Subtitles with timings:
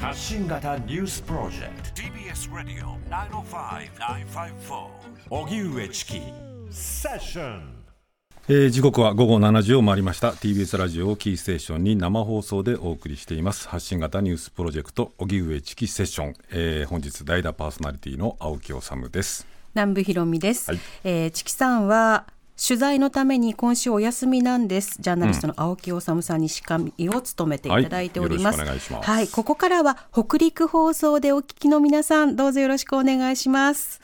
[0.00, 2.02] 発信型ニュースプロジェクト。
[2.02, 4.86] TBS ラディオ905-954
[5.30, 6.20] おぎゅうえちき
[6.70, 7.74] セッション
[8.50, 10.30] えー、時刻は午後7時を回りました。
[10.30, 13.68] TBS ラジオをキーステーションに生放送でお送りしています。
[13.68, 18.80] 発信型ニュースプロジェクト荻上チキセッション、えー、本日代打パーソナリティの青木治
[19.10, 19.46] です。
[19.74, 22.24] 南部ひろみです、はい、えー、チキさんは
[22.58, 24.96] 取材のために今週お休みなんです。
[24.98, 34.00] ジャーナリストの青木治さんに司会を務めていただいております、はい、はい、ここからは北陸放送でお聞きの皆さんどうぞよろしくお願いします。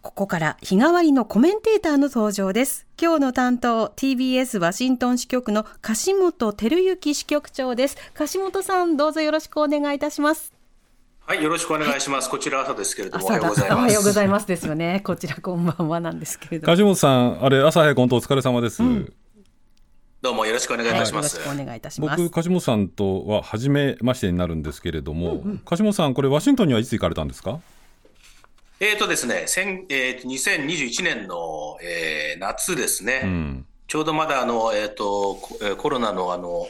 [0.00, 2.86] ここから日替わりのコメンテーターの登場です。
[3.00, 7.96] 今日の担当 TBS ワシントン支局の樫本照之支局長です。
[8.14, 10.57] 樫本さんどうぞよろしくお願いいたします
[11.28, 12.30] はい、よろしくお願いします。
[12.30, 13.78] こちら朝ですけれども、おはようございます。
[13.78, 15.02] おはようございますですよね。
[15.04, 16.72] こちらこんばんはなんですけれども。
[16.72, 18.82] 梶本さん、あれ朝早く本当お疲れ様です。
[18.82, 19.12] うん、
[20.22, 21.36] どうもよろしくお願いいたします。
[21.36, 22.22] はい、よろしくお願いいたします。
[22.22, 27.60] 僕梶本さんとは初めましてになるんですけれども、うんうん、梶本さんこれワシントンにはいつ行かれたんですか？
[28.80, 29.44] えっ、ー、とですね、
[29.90, 33.20] えー、2021年の、えー、夏ですね。
[33.24, 35.38] うんちょうどまだあの、えーと、
[35.78, 36.66] コロナのあの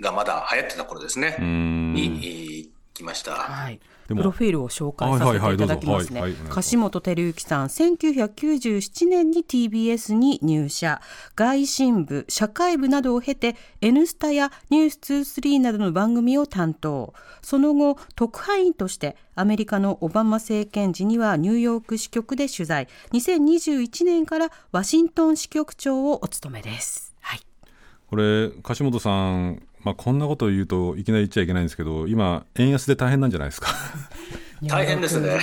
[0.00, 2.68] がまだ流行ってた頃ですね、に
[3.00, 3.32] きました。
[3.32, 3.80] はい
[4.16, 6.20] プロフィールを紹介させていただきますね。
[6.48, 11.00] 樫本照之さん、1997年に TBS に入社、
[11.36, 17.14] 外信部、社会部などを経て、N スタやニュース23などの番組を担当。
[17.40, 22.88] その後、特派員としてアメリカのオバマ政権時にはニューヨーク支局で取材。
[23.12, 27.09] 2021年からワシントン支局長をお務めです。
[28.10, 28.16] はい。
[28.16, 33.68] これ、樫本さん、まあ、こんなことを言うといきなり言っちゃいけないんですけど今円安で大変なんじゃないですか？
[34.68, 35.38] 大変ですね、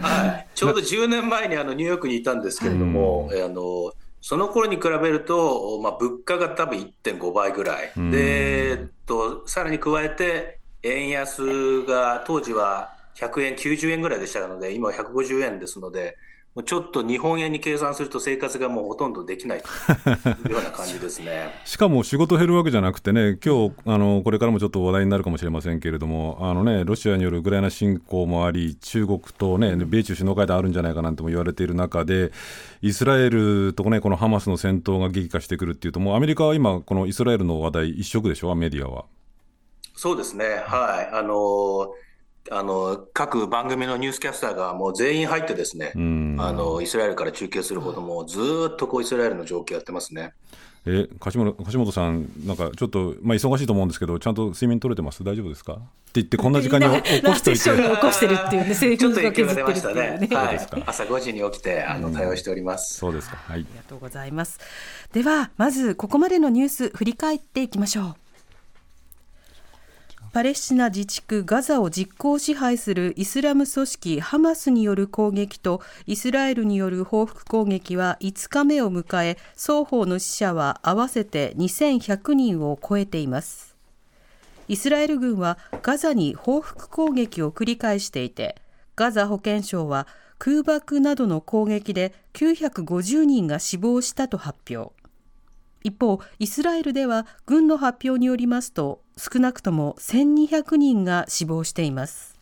[0.00, 16.16] はい、ちょうど10年前にあのニューヨークにいたんですけれども、あのその頃に比べると、まあ、物価が多分1.5倍ぐらい、で、えっと、さらに加えて、円安が当時は100円、90円ぐらいでしたので、今は150円ですので、
[16.64, 19.68] ちょっと日本円に計算すると生活がもうほとんどできないと
[20.48, 32.32] いうような感じですね しかも仕事減るわけじゃなくてね、今日あのこれからもちょっと話題になるかもしれませんけれども、あのね、ロシアによるウクライナ侵攻もあり、中国と、ね、米中首脳会談あるんじゃないかなんても言われている中で、
[32.82, 39.04] イスラエルと、ね、このハマスの戦闘が激化してくるっていうと、もうアメリカは今、このイスラエルの話題一色でしょ、メディアは。
[39.94, 41.14] そうですね、はい。
[41.14, 42.09] あのー
[42.50, 45.98] あの各番組のニュースキャスターがもう全員入ってですね、あ
[46.52, 50.32] のイスラエルから中継するほどもずっとこうイスラエルの状況やってますね。
[50.86, 55.74] え樫本さん、なんかちょっと、まあ、忙しいと思うんですけど、ちゃんと睡眠取れてます、大丈夫ですか？
[55.74, 55.82] って
[56.14, 57.52] 言って、こんな時間に起こして。
[57.52, 64.58] いて、起こしてるっていうね、 ちょっと影響が出ましたね、はい、朝5時に起きてあの対応しております、そうですか、はい、ありがとうございます。
[65.12, 68.14] では、まずここまでのニュース、振り返っていきましょう。
[70.32, 83.74] パレスチナ自治区ガザを実効支配するイスラム組織ハマスによる攻撃とイスラエルによる報復攻撃は5日目を迎え双方の死者は合わせて2100人を超えています。
[84.68, 88.54] イスラエル軍はガザに報復攻撃を繰り返していて
[88.94, 90.06] ガザ保健省は
[90.38, 94.92] 空爆などの攻撃で950人が死亡したと発表。
[95.82, 102.40] 一方、イスラエルでは軍の発表によりますと少なくとも1200人が死亡しています。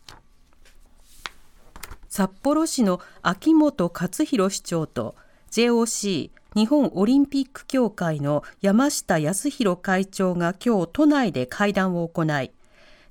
[2.09, 5.17] 札幌市の秋元克弘市長と
[5.51, 12.53] JOC 日本オリンピック協会の山下康弘会長が今日都内で会談を行い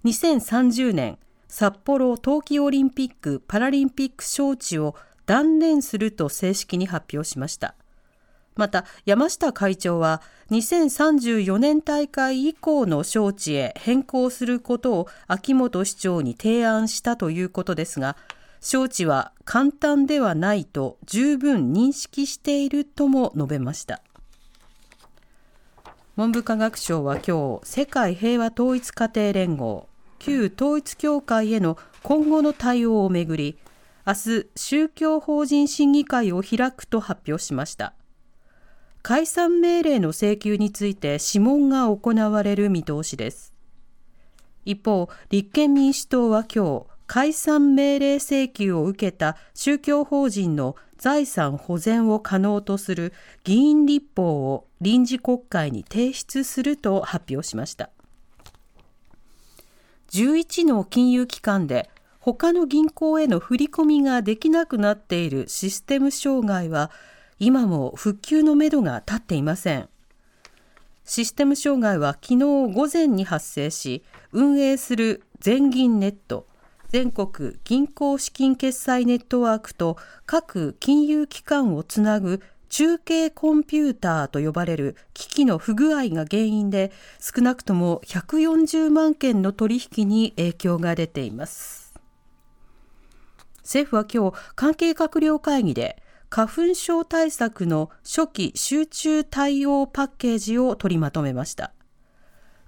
[0.05, 1.17] 2030年
[1.47, 4.95] 札幌冬季オリンピック・パラリンピック招致を
[5.25, 7.75] 断念すると正式に発表しました。
[8.57, 18.17] また山下会長は2034年大会以降の招致へ変更することを秋元市長に提案したということですが
[18.59, 24.01] 招致は簡単ではないと十分認識しているとも述べました。
[26.15, 29.87] 文部科学省は今日世界平和統一家庭連合
[30.17, 33.59] 旧統一教会への今後の対応をめぐり
[34.07, 37.93] 明日宗教法人審議会を開くと発表しました。
[39.07, 43.53] 解散命令の請求について諮問が行われる見通しです。
[44.65, 53.13] 一方、立憲民主党は今日、解散命令請求を受けた宗教法人の財産保全を可能とする
[53.45, 57.89] 議員立法を臨時国会に提出すると発表しました。
[60.09, 61.89] 11の金融機関で
[62.19, 66.91] 他の銀行への振り込みができなくなっているシステム障害は
[67.39, 69.89] 今も復旧のめどが立っていません。
[71.05, 76.47] システム障害は昨日午前に発生し、運営する全銀ネット、
[76.89, 91.93] 全国銀行資金決済ネットワークと各金融機関をつなぐ中継コンピューターと呼ばれる機器の不具合が原因で少なくとも140万件の取引に影響が出ています。
[93.59, 101.71] 政府は今日関係閣僚会議で花粉症対策の初期集中対応パッケージを取りまとめました。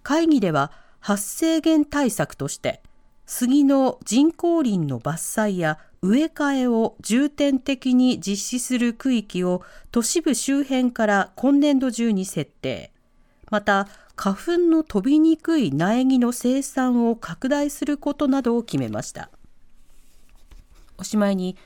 [0.01, 2.81] 会議では発生源対策として
[3.25, 5.11] 杉の人工林の伐
[5.51, 9.61] 採や植え替えを重点的に実施する区域を
[9.91, 12.91] 都市部周辺から今年度中に設定。
[13.51, 19.29] また花粉の飛びにくい苗木の生産を拡大することなどを決めました。
[20.97, 21.57] おしまいに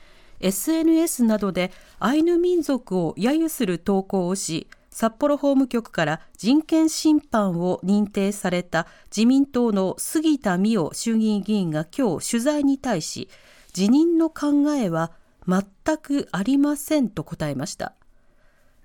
[0.44, 13.28] SNS などでアイヌ民族を揶揄する投稿をし札幌法務局から人権侵犯を認定された自民党の杉田水脈衆議院議員が今日取材に対し
[13.72, 15.12] 辞任の考えは
[15.48, 15.64] 全
[15.96, 17.94] くありませんと答えました。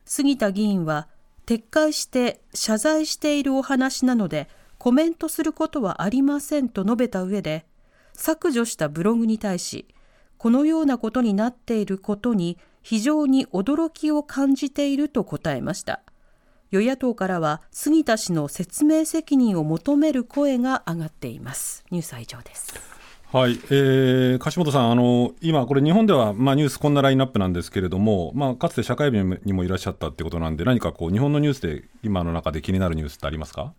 [0.05, 1.07] 杉田議員は
[1.45, 7.65] 撤回して謝罪しているお話なのでコメントすることはありませんと述べた上で
[8.13, 9.85] 削除したブログに対し
[10.39, 15.99] このようなことになっていることに非常に驚きを感じていると答えました。
[16.71, 21.83] 与野党からは杉田氏の説明責任を求める声が上がっています。
[21.91, 22.73] ニュースは以上です。
[23.33, 33.73] はい、えー、樫本さん、あの今、これ、日本では、まあ、ニュース、こんなラインナップなんですけれども、まあ、かつて社会部にもいらっしゃったってことなんで、何かこう日本のニュースで、今の中で気になるニュースってありますか？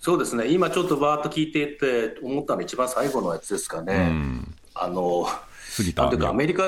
[0.00, 4.12] そうですね、今ちょっとバーッと聞いていて思ったの一番最後のやつですかね。
[4.74, 5.26] あの
[5.82, 6.62] 杉田なんていうかアメリカ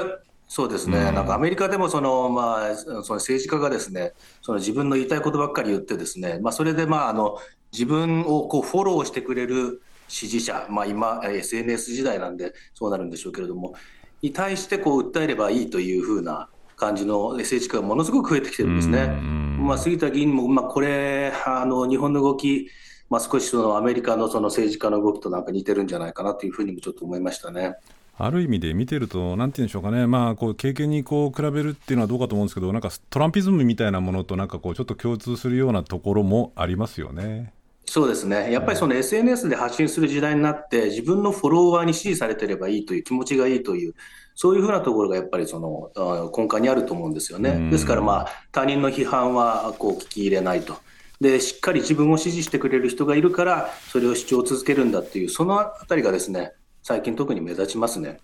[0.48, 7.38] そうですね、うん、なんかアメリカでもその、まあ、その政治家がですねその自分の言いたいことばっかり言って、ですね、まあ、それで、まあ、あの
[7.72, 13.74] 自分をこうフォローしてくれる支持者、まあ、今、SNS 時代なんでそうなるんでしょうけれども、
[14.22, 19.06] に対してこう訴えればいいというふうな感じの政治家がものすごく増えてきてるんですね。
[19.06, 22.68] まあ、杉田議員も、まあ、これあの、日本の動き、
[23.08, 27.76] まあ、少しそのアメリカのその政治家の動きとなんか似てるんじゃないかなというふうにもちょっと思いましたね。
[28.24, 37.52] ある意味で見てると、なんていうんでしょうかね、まあ、こう経験にこう比べるっていうのはどうかと思うんですけど、なんかトランピズムみたいなものと、なんかこう、ちょっと共通するようなところもありますよね。
[37.86, 43.94] そうですね、やっぱりその SNS で発信する時代になって、自分のフォロワーに支持されてればいいという気持ちがいいという、
[44.36, 45.90] そういうふうなところがやっぱりその
[46.36, 47.68] 根幹にあると思うんですよね。
[47.70, 50.76] ですから、まあ、他人の批判はこう聞き入れないと。
[51.20, 56.52] でしっかり自分を支持してくれる人がいるから、それを主張を続けるんだっていう、そのあたりがですね、
[56.82, 58.18] 最近特に目立ちますね。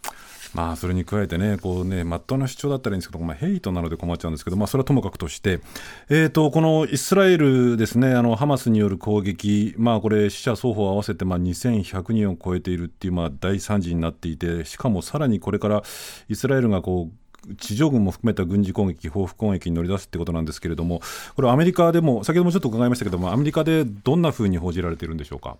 [0.54, 5.60] まあ、それに加えてね、こうね、まっとうな主張だったらいいんですけど、まあ、ヘイトなので困っちゃうんですけど、まあ、それはともかくとして、
[6.08, 15.82] えーと、このイスラエルですね、あのハマスによる攻撃、まあ、これ、死者双方合わせてまあ2100人を超えているっていうまあ大惨事になっていて、しかもさらにこれから
[16.28, 17.10] イスラエルがこ
[17.48, 21.00] う地上軍も含めた軍事攻撃、報復攻撃に乗り出すってことなんですけれども、
[21.34, 25.58] これ、アメリカでも、先ほどもちょっと伺いましたけども、アメリカでどんなふうに報じられているんでしょうか？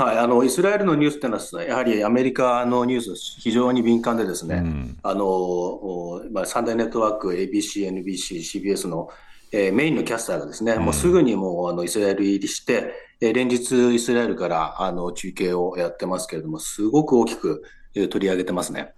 [0.00, 9.10] はい、あのイスラエルのニュースっていうのは、やはりアメリカのニュース、非常に敏感で、ですね、うん、あのまあ、サンデーネットワーク、ABC、NBC、CBS の、
[9.52, 17.62] えー、メインのキャスターがですね、うん、もうすぐにもうあのイスラエル入りして、えー、連日イスラエルからあの中継をやってますけれども、すごく大きく、
[17.94, 18.94] えー、取り上げてますね。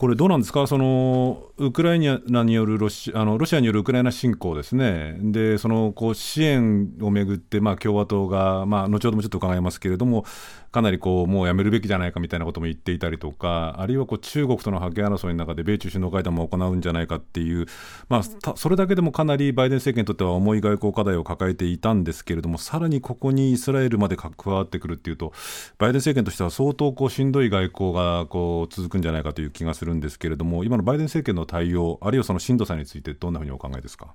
[0.00, 10.24] これ、どうなんですか、そのウクライナによるロシあのロシアによるウクライナ侵攻ですね、でそのこう支援をめぐって、まあ、共和党が、まあ、後ほどもちょっと伺いますけれども、
[10.72, 17.66] かなりこうもうやめるべきじゃないかみたいなことも言っていたりとか、あるいはこう中国との覇権争いの中で米中首脳会談も行うんじゃないかっていう、
[18.08, 25.32] まあ、それだけでもかなりバイデン政権にとっては重い外交課題を抱えていたんですけれども、さらにここにイスラエルまで加わってくるっていうと、
[25.78, 34.14] バイデン政権としては相当こうしんどい外交がこう続くんじゃないかという気がするんですけれども、今のバイデン政権の対応、あるいはそのしんどさについて、どんなふうにお考えですか？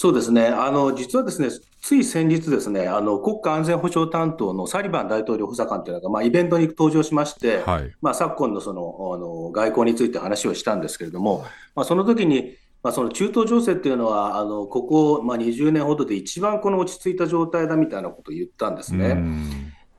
[0.00, 0.46] そうですね。
[0.46, 1.48] あの、実はですね、
[1.80, 19.20] つい先日ですね、あの、国家安全保障担当のサリバン大統領補佐官というのが、まあ、イベントに登場しまして、はい、まあ、昨今のその、あの、外交について話をしたんですけれども、まあ、その時に、まあ、その中東情勢っていうのは、あの、ここ、まあ、20年ほどで一番この落ち着いた状態だみたいなことを言ったんですね。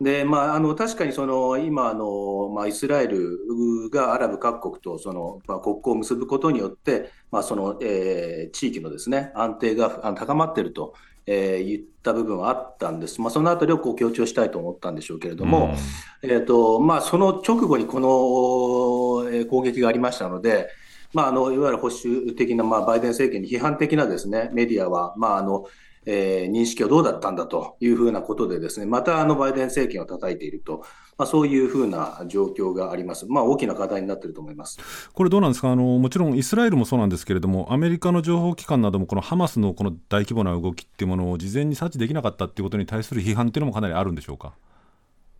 [0.01, 10.94] でまあ、あの確かにその今あの、まあ、イスラエルがアラブ各国とその、まあ、国交を結ぶことによって、まあそのえー、地域のです、ね、安定が高まっていると、
[11.25, 15.75] えー、言った部分はあったんです、まあ、そのあたりをこう強調したいと思ったんでしょうけれども、
[16.24, 20.70] うん、えーとまあ、その直後にこの、えー、攻撃がありましたので、
[21.13, 25.65] まあ、あのいわゆる保守的な、まあ、バイデン政権に批判的なです、ね、メディアは、まああの
[26.12, 30.84] えー、認識はどうだったんだというふうなことでですね、またあのバイデン政権を叩いていると、
[31.20, 33.28] まあ、そういうふうな状況があります。
[33.28, 34.80] まあ、大きな課題になっていると思います。
[35.13, 35.70] これどうなんですか？
[35.70, 44.54] あの、もちろんイスラエルもそうなんですけれども、アメリカの情報機関なども、このハマスのこの大規模な動きっていうものを事前に察知できなかったっていうことに対する批判っていうのもかなりあるんでしょうか？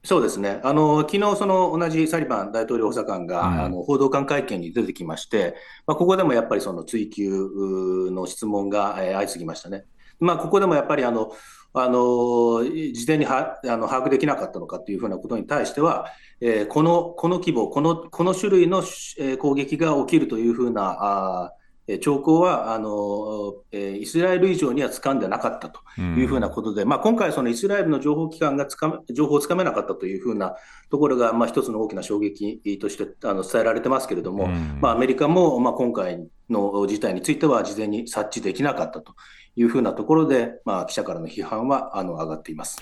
[0.04, 0.62] そうですね。
[0.64, 5.56] あの、昨日その同じサリバン大統領補佐官が、うん、あの、報道官会見に出てきまして、
[5.88, 9.86] まあ、ここでもやっぱりその追及の質問が、えー、相次ぎましたね。
[10.20, 11.32] まあ、ここでもやっぱりあの、
[11.74, 16.08] あの、事前にはあの把握できなかったのかというふうなことに対しては、
[16.42, 21.54] えー、この、この規模、この、この種類の、えー、攻撃が起きるというふうな、あ
[21.98, 30.56] 兆候はあの、えイスラエル以上には掴んでなかったというふうなことで、うん、まあ、今回、そのイスラエルの情報機関がつか情報をつかめなかったというふうな
[30.92, 39.16] ところが、まあ、一つの大きな衝撃としてあの伝えられてますけれども、うん、まあ、アメリカも、まあ、今回の事態については事前に察知できなかったと
[39.56, 42.82] いうふうなところで、まあ、記者からの批判はあの上がっています。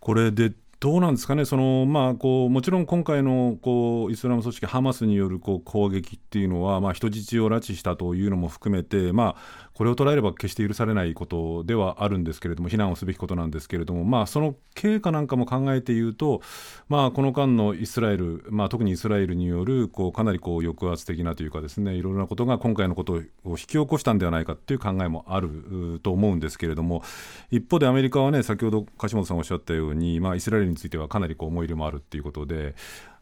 [0.00, 16.42] これでどうなんですかね、そのまあ、こうもちろん今回のこうイスラム組織ハマスによるこう攻撃っていうのは、まあ、人質を拉致したというのも含めて、まあ、これを捉えれば決して許されないことではあるんですけれども非難をすべきことなんですけれども、まあ、その経過なんかも考えて言うと、
[16.88, 27.02] まあ、この間のイスラエル、まあ、特にイスラエルによるこうかなりこう抑圧的なというかですねいろいろなことが今回のことを引き起こしたんではないかという考えもあると思うんですけれども
[27.50, 32.74] 一方でアメリカはね先ほど樫本さんおっしゃったように、まあ、イスラエルについてはかなりこう思い入れもあるということで。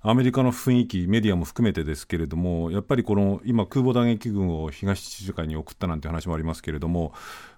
[0.07, 7.15] アメリカの雰囲気、メディアも含めてですけれども、やっぱりこの今、空母打撃群を東地中海に送ったなんて話もありますけれども、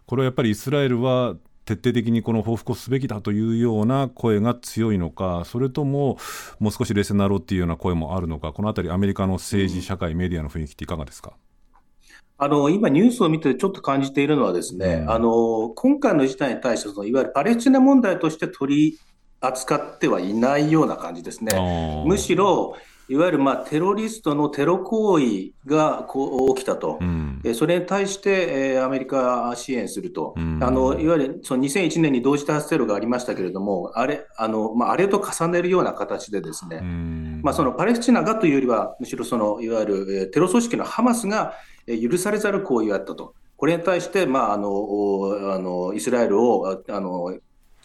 [0.06, 6.18] これはやっぱりイスラエルは徹底的にこの報復をすべきだというような声が強いのか、それとも
[6.60, 11.32] もう少し冷静になろうというような声もあるのか、このあたり、アメリカの政治、社会、メディアの雰囲気っていかがですか？
[12.38, 18.98] あの今、ニュースを見てちょっと感じているのはですね、うん、あの今回の事態に対してその、いわゆるパレスチナ問題として取り
[19.40, 22.04] 扱ってはいないような感じですね。
[22.06, 22.76] むしろ、
[23.08, 41.54] いわゆるまあテロリストのテロ行為がこう起きたと、うん、それに対して、えー、アメリカは支援すると、うん、あのいわゆるその2001年に同時多発テロがありましたけれども、あれあの、まあ、あれと重ねるような形で、ですね、うん、まあ、そのパレスチナがというよりは、むしろそのいわゆるテロ組織のハマスが
[41.86, 43.34] 許されざる行為があったと。
[43.56, 44.68] これに対して、まあ、あの
[45.54, 47.38] あのイスラエルをあの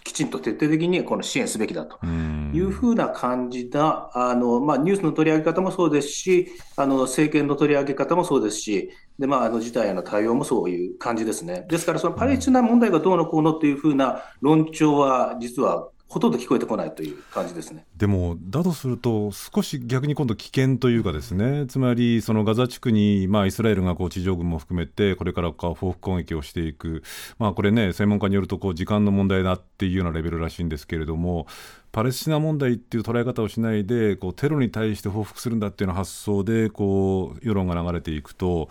[0.03, 8.89] きちんと徹底的にこの支援すべきだというふうな感じだ、あのまあ、ニュースの取り上げ方もそうですし、あの政権の取り上げ方もそうですし、
[9.19, 11.65] でまあ、あの事態への対応もそういう感じですね。
[11.69, 17.85] ですから、そのパレスチナ問題がどうのこうのというふうな論調は、実はほとんど聞こえてこないという感じですね。
[17.95, 21.67] でも、だとすると、少し逆に今度、危険というか、ですね。
[21.67, 27.01] つまりそのガザ地区に、まあ、イスラエルがこう地上軍も含めて、これからこう報復攻撃をしていく、
[27.39, 31.47] まあ、これね、専門家によるとこう時間の問題だっていうようなレベルらしいんですけれども、
[31.93, 38.69] パレスチナ問題っていう捉え方をしないで、こうテロに対して報復するんだっていうような発想でこう世論が流れていくと、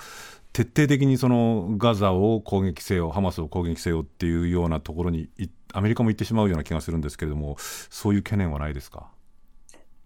[0.52, 5.28] 徹底的にそのガザを攻撃せよ、ハマスを攻撃せよっていうようなところに
[5.72, 9.10] アメリカも行ってしまうような気がするんですけれども、そういう懸念はないですか？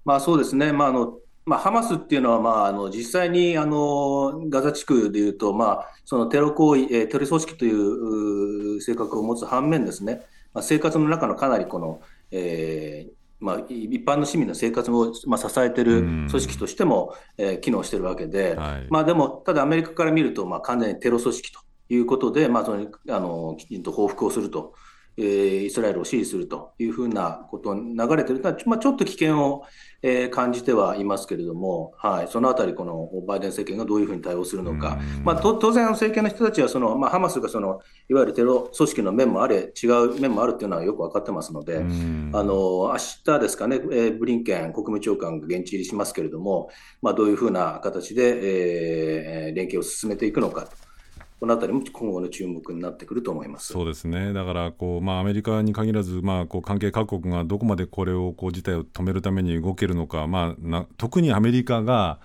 [0.05, 10.23] まあ、そうですね、まああのまあ、ハマスっていうのは、まあ、あの実際にあのガザ地区でいうと、まあ、そのテロ行為、え、テロ組織という性格を持つ反面ですね、
[10.55, 13.13] まあ、生活の中のかなりこの、えー、
[13.45, 21.61] まあ、一般の市民の生活を、まあ、支えている組織としても、えー、機能しているわけで、はい、まあ、でも、ただアメリカから見ると、まあ、完全にテロ組織と
[21.91, 24.75] いうことで、まあ、そのあのきちんと報復をすると。
[25.17, 29.65] えー、イスラエルを支持するというふうなことに流れているのは、まあ、ちょっと危険を、
[30.03, 50.94] えー、感じてはいますけれども、はい、そのあたり、このバイデン政権がどういうふうに対応するのか、まあ、当然、政権の人たちはその、まあ、ハマスがそのいわゆるテロ組織の面もあれ、違う面もあるというのはよく分かってますので、あの明日ですかね、えー、ブリンケン国務長官が現地入りしますけれども、まあ、どういうふうな形で、えー、連携を進めていくのかと。
[51.41, 53.73] このあたりも今後の注目になってくると思います。
[53.73, 62.19] そうですね、だからこう、まあ、アメリカに限らず、まあ、こう関係各国がどこまでこれをこう事態を止めるために動けるのか、まあ、な特にアメリカが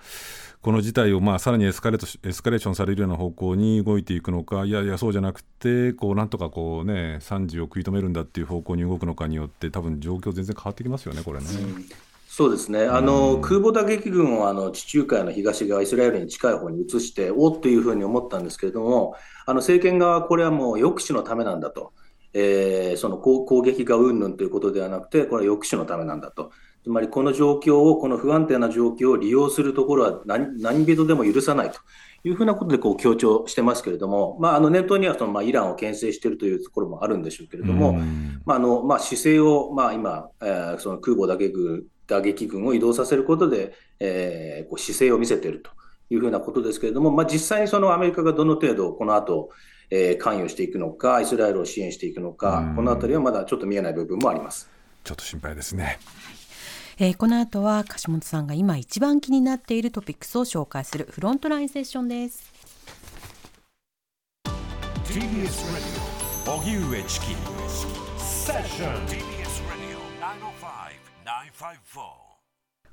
[0.62, 11.46] この事態をまあさらにエスカレートエスカレーションされるような方向に動いていくのか、いやいや、そうじゃなくて、こうなんとかこう、ね、惨事を食い止めるんだっていう方向に動くのかによって、多分状況、全然変わってきますよね、これね。
[11.50, 11.84] うん
[12.32, 21.92] そうですね、あの、うん、空母打撃群をあの地中海の東側、イスラエルに近い方に移して、おっというふうに思ったんですけれども、あの政権側はこれはもう抑止のためなんだと、
[22.32, 26.52] えー、その攻撃がうんぬんということではなくて、これは抑止のためなんだと。
[26.84, 31.80] つまりこの状況を、この不安定な状況を利用するところは何何人でも許さないと
[32.22, 37.94] いうふうなことでこう強調してますけれども、まあ、あの念頭にはその、まあ、イランを牽制しているというところもあるんでしょうけれども、
[38.46, 45.70] まああのまあ、姿勢を、まあ、今、えー、その空母打撃打撃軍を移動させることで、えー、こう姿勢を見せていると
[46.10, 49.50] いうふうなことですけれども、まあ、実際にそのアメリカがどの程度、この後
[49.90, 54.70] えー、関与していくのか、イスラエルを支援していくのか、このあたりはまだちょっと見えない部分もあります
[55.02, 55.98] ちょっと心配ですね。
[56.98, 62.52] えー、この後は柏本さんが今一番気になっているトピックスを紹介するフロントラインセッションです。
[65.04, 67.26] TBS ラディオ荻上チキ
[68.18, 69.29] セッション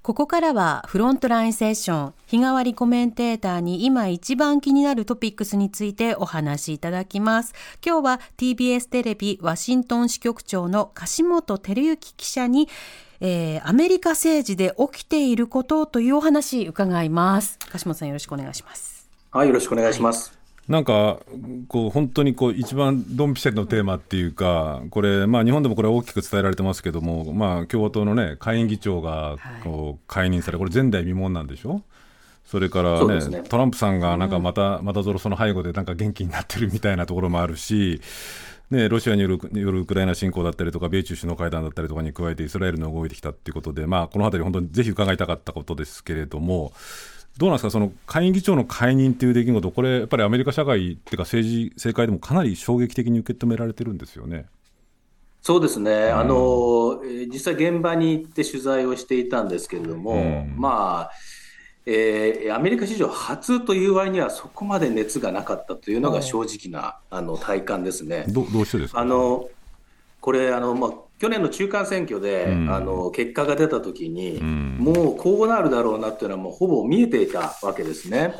[0.02, 7.54] ここからはフロントラインセッション日替わりコメンテーターに今一番気になるトピックスについてお話しいただきます。
[7.86, 12.70] 今日は TBS テレビワシントン支局長の樫本照之記者に
[13.20, 17.58] えー、アメリカ政治で起きていることというお話伺います。
[17.72, 19.10] 鹿島さんよろしくお願いします。
[19.32, 20.30] はい、よろしくお願いします。
[20.30, 20.37] はい
[20.68, 21.20] なんか
[21.70, 31.84] こう本当にこう一番ドンピシャリのテーマっていうか、これ、まあ、日本でもこれ大きく伝えられてますけども、まあ、共和党の、ね、下院議長がこう解任され、これ、前代未聞なんでしょ？
[32.46, 33.44] それからね、ね。
[33.48, 38.02] トランプさんがなんかまた、またぞろその背後でなんか元気になってるみたいなところもあるし、
[38.70, 46.74] ね、ロシアによるよるウクライナ侵攻だったりとか、米中首脳会談だったりとかに加えて、イスラエルの動いてきたということで、まあ、このあたり、本当にぜひ伺いたかったことですけれども、
[47.38, 54.46] どうなんですか、その下院議長の解任という出来事、これ、やっぱりアメリカ社会っていうか、政治、政界でもかなり衝撃的に受け止められてるんですよね。
[55.41, 57.01] そうですね、うん、あの
[57.32, 61.12] 実際、現場に行って取材をしていたんですけれども、うん、まあ、
[61.89, 68.25] えー、アメリカ史上初という割にはそこまで熱がなかったというのが正直なあの体感ですね。
[68.27, 69.00] どどうしてですか？
[69.00, 69.48] あの
[70.20, 78.34] これあの、まあ、去年の中間選挙で、うん、あの結果が出たときに、うん、もうこうなるだろうなっていうのは、もうほぼ見えていたわけですね。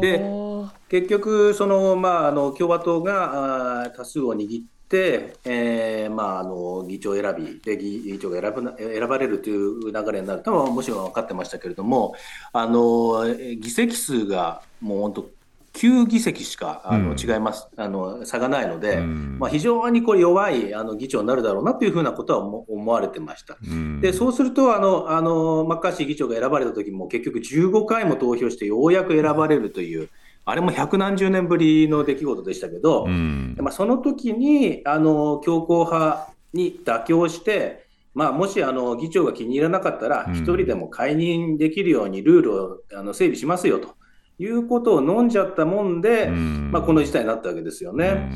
[0.00, 0.46] で
[0.88, 12.14] 結局その、まあ、あの共和党があ多数を握って、えーまあ、あの議長選びで議長が選ぶ選ばれるという流れになるとはもちろん分かってましたけれども
[12.52, 13.24] あの
[13.58, 15.35] 議席数がもう本当
[15.76, 23.58] 9議席しかあの違います、うん、あの差がないので、うん、まあ、非常にこれ弱いあの議長になるだろうなというふうなことは思われてました。
[23.62, 30.08] うん、でそうするとあのあの、マッカーシー議長が選ばれた時も結局15回も投票してようやく選ばれるという。
[30.48, 43.96] あれも百何十年ぶりの出来事でしたけど、まあ、その時にあの強硬派に妥協して、まあ、もしあの議長が気に入らなかったら、一人でも解任できるようにルールをあの整備しますよと。
[44.38, 48.30] いうことを飲んじゃったもんで、まあ、この事態になったわけですよね。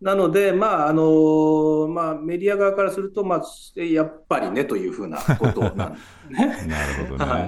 [0.00, 6.56] なので、まああのまあ、メディア側からすると、まあ、やっぱりねというふうなことなんですね。
[6.66, 7.38] なるほどね、は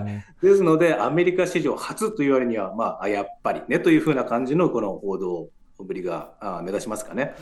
[0.43, 5.49] い、ですので、アメリカ史上初という割には、まあ、やっぱりねというふうな感じのこの報道
[5.85, 7.35] ぶりが目指しますかね。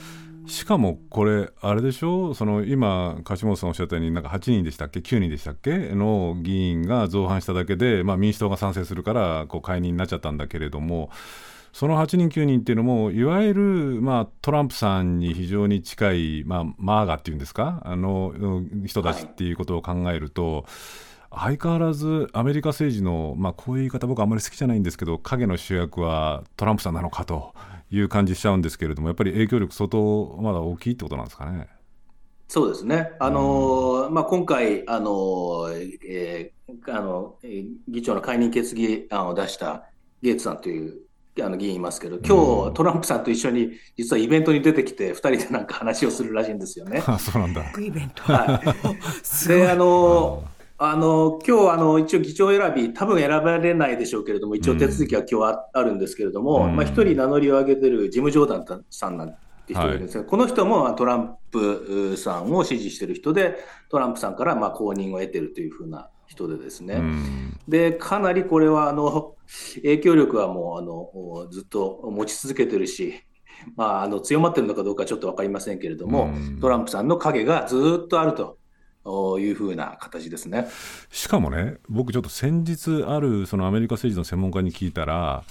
[0.47, 2.35] しかもこれ、あれでしょ？
[2.35, 5.95] その今、柏本さんおっしゃったように、なんか8人でしたっけ、9人でしたっけ？
[5.95, 11.11] の議員が造反しただけで、まあ、民主党が賛成するからこう解任になっちゃったんだけれども、
[11.73, 13.63] その8人、9人っていうのも、いわゆる、
[14.03, 18.33] まあ、トランプさんに非常に近い、まあ、マーガっていうんですか、あの
[18.87, 20.65] 人たちっていうことを考えると、
[21.31, 27.55] はい、相変わらずアメリカ政治の、まあ、こういう言い方、僕、あんまり好きじゃないんですけど、影の主役はトランプさんなのかと
[27.91, 31.69] いう感じしちゃうんですけれども、やっぱり影響力、相当まだ大きいってことなんですかね。
[32.49, 37.37] そうですね、あのー、まあ、今回、あのーえー、あの
[37.87, 39.85] 議長の解任決議案を出した
[40.21, 40.99] ゲイツさんという
[41.41, 47.03] あの議員いますけど、今日、トランプさんと一緒に実はイベントに出てきて、2人でなんか話をするらしいんですよね。
[47.07, 47.63] あそうなんだ。
[47.79, 48.25] イベント。
[48.25, 48.69] はい。
[49.49, 59.37] で、あのーあの今日あの一応議長選び、多分選ばれないでしょうけれども、一応手続きは今日あ,、あるんですけれども、まあ、一人名乗りを上げてるジム・ジョーダンさんなんて
[59.69, 63.57] 人がいるんですが、はい、この人もトランプさんを支持している人で、
[63.91, 67.03] トランプさんからまあ公認を得ているというふうな人でですね、
[67.69, 69.35] でかなりこれはあの
[69.83, 70.83] 影響力はもうあ
[71.43, 73.21] のずっと持ち続けてるし、
[73.77, 78.60] まあ、あの強まってるのかどうかちょっと分かりませんけれども、トランプさんの影がずっとあると。
[79.05, 80.69] いうふうな形ですね。
[81.11, 85.45] しかもね、僕、ちょっと先日、あるそのアメリカ政治の専門家に聞いたら、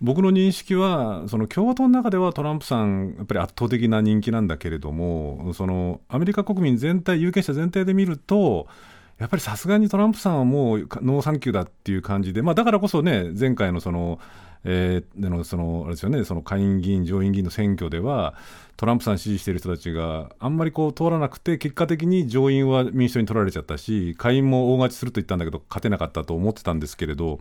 [0.00, 8.66] 僕の認識は、その共和党の中ではトランプさん、やっぱり圧倒的な人気なんだけれども、そのアメリカ国民全体、有権者全体で見ると、
[9.18, 14.18] やっぱりさすがにトランプさんはもうノーサンキューだっていう感じで、まあ、だからこそね、前回のその、
[14.64, 18.34] えー、のそのあれですよねその下院議員、上院議員の選挙では
[18.82, 27.38] トランプさん支持している人たちがあんまりこう通らなくて結果的に上院は民主党に取られちゃったし下院も大勝ちすると言ったんだけど勝てなかったと思ってたんですけれど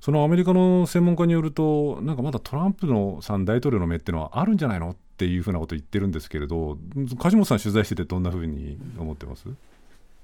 [0.00, 6.76] そのアメリカの専門家によるとなんかまだトランプのさん大統領の目っていうのはあるんじゃないのっていうふうなことを言ってるんですけれど
[7.16, 9.44] 梶本さん取材しててどんなふうに思ってます？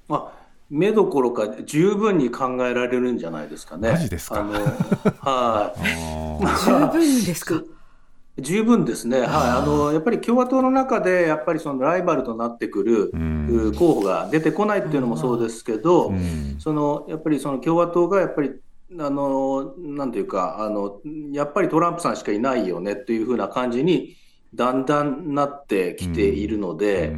[0.08, 0.32] あ
[0.68, 3.92] 目どころか十分に考えられるんじゃないですかね。
[3.92, 4.42] マジですか？
[4.42, 5.80] はい。
[6.64, 7.62] 十分ですか？
[8.40, 13.12] 十分ですね、はい、あのやっぱり共和党の中で、やっぱりそのライバルとなってくる
[13.76, 16.12] 候補が出てこないっていうのもそうですけど、
[16.58, 18.50] そのやっぱりその共和党がやっぱり、
[18.98, 21.00] あのなんていうかあの、
[21.32, 24.16] やっぱりトランプさんしかいないよねっていうふうな感じに
[24.54, 27.16] だんだんなってきているので、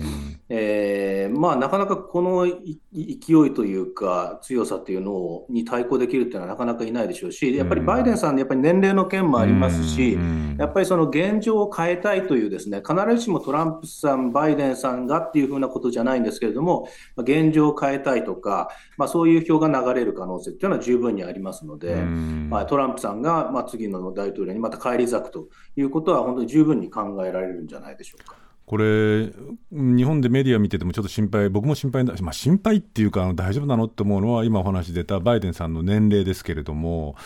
[0.52, 2.56] えー、まあ、なかなかこの勢
[2.92, 10.18] いというか、強さというのをに対抗できるっていうのはなかなかいないでしょうし、やっぱりバイデンさん、やっぱり年齢の件もありますし、
[10.58, 28.39] やっぱりその現状を変えたいというですね、必ずしもトランプさん、バイデンさんがっていうふうなことじゃないんですけれども、現状を変えたいとか、まあ、そういう票が流れる可能性っていうのは十分にありますので、まあ、トランプさんがまあ次の大統領にまた返り咲くということは、本当に十分に考えられるんじゃないでしょうか。
[28.70, 29.32] これ、
[29.72, 37.16] 日本でメディア見ててもちょっと心配、僕も心配だ、まあ、心配っていうか、大丈夫なのって思うのは、今お話出たバイデンさんの年齢ですけれども、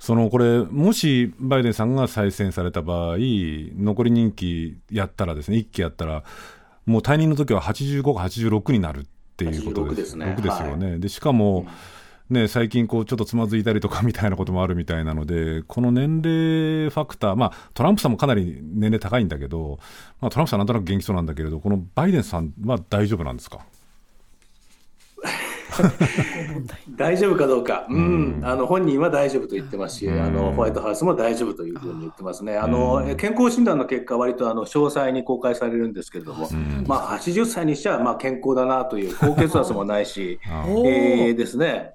[0.00, 6.24] そのこれ、もしバイデンさんが再選された場合、残り任期やったらですね、1期やったら、
[6.84, 9.04] もう退任の時は85か86になるっ
[9.36, 9.96] ていうことです。
[9.98, 10.36] ですね。
[10.42, 10.90] ですよね。
[10.90, 11.66] はい、でしかも、うん
[12.30, 19.78] ね、最近こうちょっとつまずいたりとかみたいなこともあるみたいなので、この年齢ファクター、まあ、トランプさんもかなり年齢高いんだけど、
[20.20, 23.60] まあ、トランプさんなんとなく元気そうなんだけれど、このバイデンさんは大丈夫なんですか？
[26.96, 32.56] 大丈夫かどうか、うん、あの本人は大丈夫と言ってますし、あのホワイトハウスも大丈夫というふうに言ってますね。
[32.56, 36.48] あの健康診断の結果、割とあの詳細に公開されるんですけれども、
[36.86, 40.40] まあ、80歳にしてはまあ健康だなという、高血圧もないし、
[40.84, 41.94] えー、ですね。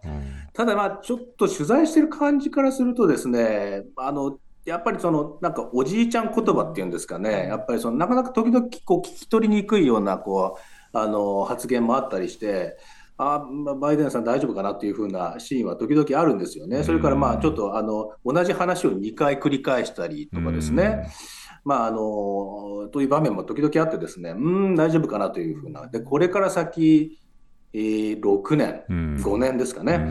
[0.54, 10.58] ただ、まあ、ちょっと取材してる感じからするとですね、あのやっぱりそのなんかおじいちゃん言葉っていうんですかね、やっぱりそのなかなか時々こう聞き取りにくいようなこ
[10.94, 12.78] うあの発言もあったりして、
[13.24, 16.84] あバイデンさん大丈夫かなっていう風なシーンは時々あるんですよね。
[16.84, 21.08] それからまあちょっとあの同じ話を2回繰り返したりとかですね。
[21.64, 25.88] まああのという場面も時々あってですね、うん、大丈夫かなというふうな。
[25.88, 27.20] で、これから先、
[27.74, 30.08] えー、6年、5年ですかね、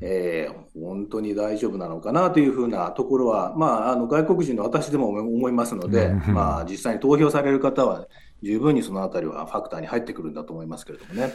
[0.00, 8.06] えー、本当に大丈夫なのかなというふうなところは、まあ、あの外国人の私でも思いますので、まあ、実際に投票される方は、
[8.42, 11.32] 十分にそのあたりはファクターに入ってくるんだと思いますけれどもね。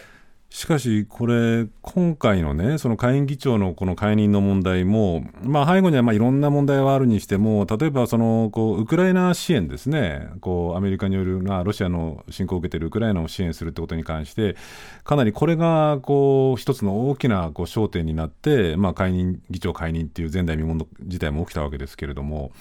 [0.50, 14.56] しかし、これ、今回のね、その下院議長のこの解任の問題も、まあ、背後にはまあいろんな問題はあるにしても、例えばそのこうウクライナ支援ですね、こうアメリカによる、まあ、ロシアの侵攻を受けているウクライナを支援するってことに関して、
[15.04, 22.54] かなりこれがこう一つの大きなこう焦点になって、まあ、解任議長解任っていう前代未聞の事態も起きたわけですけれども、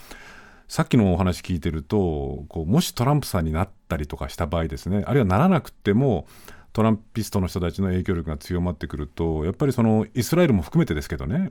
[0.67, 6.27] さっきのお話聞いてると、こうもしトランプさんになったりとかした場合ですね、あるいはならなくても、
[6.77, 11.51] トランピストの人たちの影響力が強まってくるとやっぱりそのイスラエルも含めてですけどね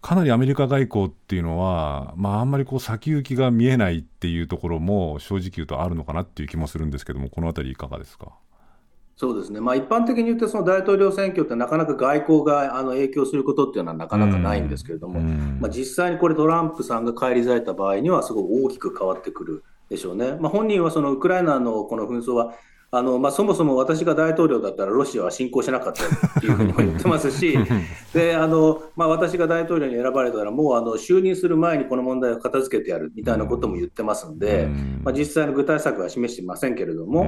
[0.00, 8.28] かなりアメリカ外交っていうのは、まあ、あんまりこう先行きが見えないっていうところも正直言うとあるのかなっていう気もするんですけどもこのあたりいかがですか？
[9.16, 20.36] そうですね、まあ、一般的に言って、その大統領選挙ってなかなか外交があの影響することっていうのはなかなかないんですけれども、まあ、実際にこれ、トランプさんが返り咲いた場合には、すごく大きく変わってくるでしょうね。
[20.40, 22.54] まあ、本人はそのウクライナのこの紛争は
[22.96, 27.58] あのまあ、そもそも私が大統領だったらロシアは侵攻しなかったっていうふうにも言ってますし
[28.12, 34.68] であの、まあ、私が大統領に選ばれたらもうあの就任する前にこの問題を片付けてやるみたいなことも言ってますので、
[35.02, 37.26] まあ、実際の具体策は示していませんけれども、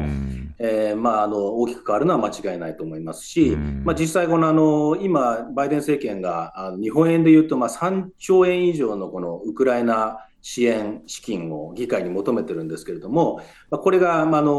[0.59, 14.53] えー、まあ、あの大きく変わるのは間違いないと思いますし、まあ、実際このあの今バイデン政権があの日本円でいうとまあ3兆円以上のこのウクライナ支援資金を議会に求めてるんですけれども、まあ、これが、まあ、あの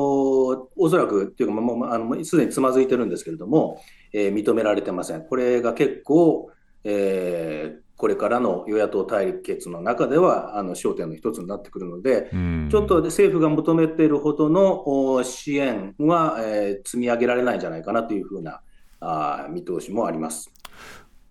[0.75, 5.23] おそらくというか、もうあのすでにつまずいてるんですけれども、えー、認められてません。
[5.25, 6.51] これが結構、
[6.83, 12.31] えー、これからの与野党対決の中ではあの焦点の一つになってくるので、
[12.69, 18.59] ちょっと政府が求めているほどの支援は、えー、積み上げられないんじゃないかなというふうな
[18.99, 20.51] あ見通しもあります。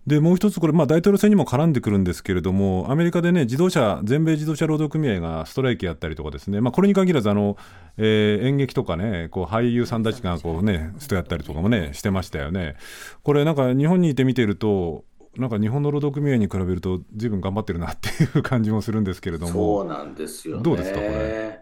[0.06, 7.56] でもう一つ、これ、まあ、大統領選にも絡んでくるんですけれども、アメリカでね、自動車、全米自動車労働組合がストライキやったりとかですね、まあ、これに限らず、あの
[7.96, 12.76] えー、演劇とかね、こう俳優さんたちがこう、ね、ストやったりとかもね、してましたよね。
[13.24, 15.04] これ、なんか日本にいて見てると、
[15.36, 20.62] なんか日本の労働組合に比べると、ずいぶん頑張ってるなっていう感じもするんですけれども、そうなんですよね。
[20.62, 21.60] どうですかこれ？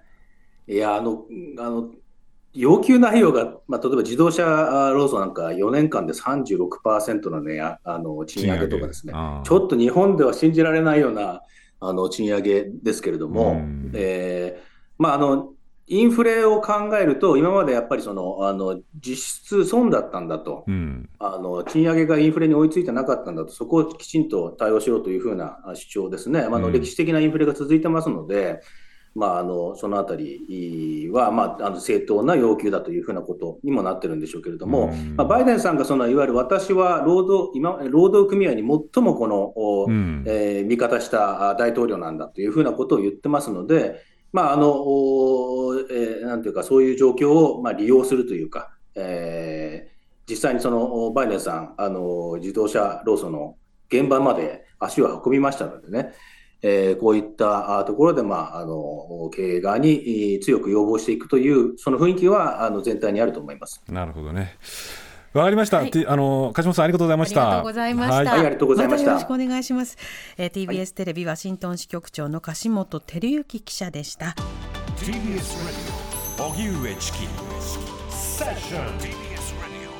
[0.68, 1.24] いや、あの、
[1.58, 1.90] あの、
[2.54, 4.44] 要求内容が、まあ、例えば自動車
[4.94, 9.12] 労組なんか4年間で36%のね、ああの賃上げとかですね。
[9.44, 11.42] ちょっと日本では信じられないような
[11.80, 13.90] あの賃上げですけれども、うん。
[13.94, 15.50] えーまあ、あの、
[15.86, 20.64] インフレを考えると、今までやっぱりその、あの、実質損だったんだと。
[20.66, 26.72] うん、あの賃上げがインフレに追いついてなかったんだと、そこをきちんと対応しろというふうなあ主張ですね、まああのうん。
[26.72, 28.62] 歴史的なインフレが続いてますので、
[29.14, 35.16] まあ、あのそのあたりは、まあ、あの正当な要求だというふうなことにもなってるんでしょうけれども、うん。
[35.16, 40.24] まあ、バイデンさんがそのいわゆる私は労働今労働組合に最もこの、おうん。
[40.26, 49.94] えー味方したあ大統領なんだというふうなことを言ってますので、まああのおえーなんていうか、そういう状況を、まあ、利用するというか、えー
[50.26, 53.56] 実際にそのおバイデンさん、あの自動車労組の
[53.90, 56.12] 現場まで足を運びましたのでね、
[56.66, 63.82] えーこういったあところで、まあ、あの経営側にえー強く要望していくという、その雰囲気はあの全体にあると思います。
[63.88, 64.56] なるほどね。
[65.34, 65.78] わかりました。
[65.78, 67.42] はいてあの梶本さんありがとうございました。
[67.42, 68.14] ありがとうございました。
[68.14, 69.98] はいはいありがとうございましたたよろしくお願いします。
[70.38, 74.34] えー TBS テレビワシントン支局長の樫本照之記者でした。
[74.96, 75.12] TBS
[76.38, 77.18] Radio 荻上チキ
[78.10, 79.90] セッション TBS Radio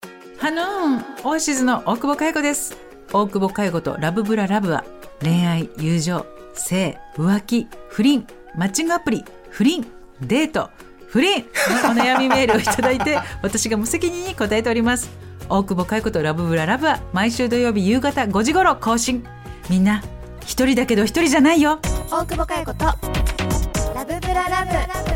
[0.00, 4.84] 905-954ハノーンオアシズの大久保佳代子です大久保佳代子とラブブララブは
[5.20, 9.84] 恋愛友情性浮気不倫マッチングアプリ不倫
[10.20, 10.70] デート
[11.08, 15.10] 不倫のお悩みメールをいただいて 私が無責任に答えております。
[15.48, 19.24] 大久保佳代子とラブブララブは毎週土曜日夕方5時頃更新。
[19.68, 20.02] みんな
[20.46, 21.80] 一人だけど一人じゃないよ。
[22.12, 24.64] 大久保佳代子とラブブララ
[25.04, 25.09] ブ